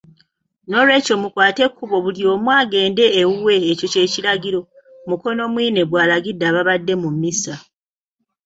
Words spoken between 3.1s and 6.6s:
ewuwe, ekyo ky'ekiragiro,” Mukonomwine bw'alagidde